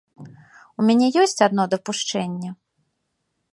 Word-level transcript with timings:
У 0.79 0.85
мяне 0.87 1.09
ёсць 1.23 1.43
адно 1.47 1.63
дапушчэнне. 1.75 2.49